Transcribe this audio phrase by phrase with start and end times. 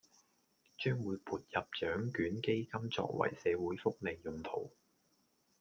[0.79, 4.71] 將會撥入獎卷基金作為社會福利用途